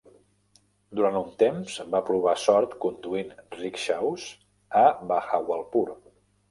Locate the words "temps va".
1.43-2.01